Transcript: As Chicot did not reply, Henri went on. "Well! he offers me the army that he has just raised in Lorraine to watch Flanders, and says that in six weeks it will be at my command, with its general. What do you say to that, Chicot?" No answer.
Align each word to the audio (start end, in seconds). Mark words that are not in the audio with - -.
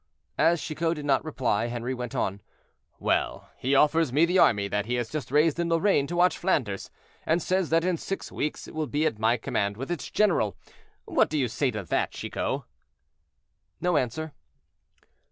As 0.39 0.59
Chicot 0.59 0.95
did 0.95 1.05
not 1.05 1.23
reply, 1.23 1.67
Henri 1.67 1.93
went 1.93 2.15
on. 2.15 2.41
"Well! 2.97 3.51
he 3.57 3.75
offers 3.75 4.11
me 4.11 4.25
the 4.25 4.39
army 4.39 4.67
that 4.67 4.87
he 4.87 4.95
has 4.95 5.07
just 5.11 5.29
raised 5.29 5.59
in 5.59 5.69
Lorraine 5.69 6.07
to 6.07 6.15
watch 6.15 6.39
Flanders, 6.39 6.89
and 7.23 7.39
says 7.39 7.69
that 7.69 7.85
in 7.85 7.97
six 7.97 8.31
weeks 8.31 8.67
it 8.67 8.73
will 8.73 8.87
be 8.87 9.05
at 9.05 9.19
my 9.19 9.37
command, 9.37 9.77
with 9.77 9.91
its 9.91 10.09
general. 10.09 10.57
What 11.05 11.29
do 11.29 11.37
you 11.37 11.47
say 11.47 11.69
to 11.69 11.83
that, 11.83 12.13
Chicot?" 12.13 12.63
No 13.79 13.95
answer. 13.95 14.33